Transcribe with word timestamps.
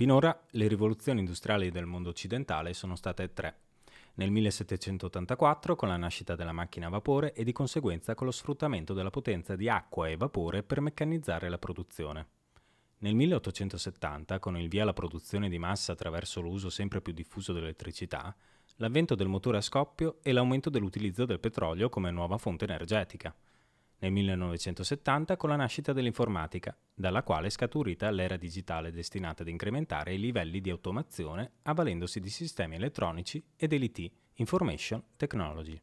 Finora 0.00 0.46
le 0.52 0.66
rivoluzioni 0.66 1.20
industriali 1.20 1.70
del 1.70 1.84
mondo 1.84 2.08
occidentale 2.08 2.72
sono 2.72 2.96
state 2.96 3.34
tre. 3.34 3.58
Nel 4.14 4.30
1784 4.30 5.76
con 5.76 5.88
la 5.88 5.98
nascita 5.98 6.34
della 6.34 6.52
macchina 6.52 6.86
a 6.86 6.88
vapore 6.88 7.34
e 7.34 7.44
di 7.44 7.52
conseguenza 7.52 8.14
con 8.14 8.24
lo 8.24 8.32
sfruttamento 8.32 8.94
della 8.94 9.10
potenza 9.10 9.56
di 9.56 9.68
acqua 9.68 10.08
e 10.08 10.16
vapore 10.16 10.62
per 10.62 10.80
meccanizzare 10.80 11.50
la 11.50 11.58
produzione. 11.58 12.28
Nel 13.00 13.14
1870, 13.14 14.38
con 14.38 14.56
il 14.56 14.70
via 14.70 14.84
alla 14.84 14.94
produzione 14.94 15.50
di 15.50 15.58
massa 15.58 15.92
attraverso 15.92 16.40
l'uso 16.40 16.70
sempre 16.70 17.02
più 17.02 17.12
diffuso 17.12 17.52
dell'elettricità, 17.52 18.34
l'avvento 18.76 19.14
del 19.14 19.28
motore 19.28 19.58
a 19.58 19.60
scoppio 19.60 20.20
e 20.22 20.32
l'aumento 20.32 20.70
dell'utilizzo 20.70 21.26
del 21.26 21.40
petrolio 21.40 21.90
come 21.90 22.10
nuova 22.10 22.38
fonte 22.38 22.64
energetica– 22.64 23.36
nel 24.00 24.12
1970 24.12 25.36
con 25.36 25.48
la 25.48 25.56
nascita 25.56 25.92
dell'informatica, 25.92 26.76
dalla 26.94 27.22
quale 27.22 27.46
è 27.46 27.50
scaturita 27.50 28.10
l'era 28.10 28.36
digitale 28.36 28.90
destinata 28.90 29.42
ad 29.42 29.48
incrementare 29.48 30.14
i 30.14 30.18
livelli 30.18 30.60
di 30.60 30.70
automazione 30.70 31.52
avvalendosi 31.62 32.20
di 32.20 32.30
sistemi 32.30 32.76
elettronici 32.76 33.42
ed 33.56 33.70
dell'IT, 33.70 34.10
Information 34.34 35.02
Technology. 35.16 35.80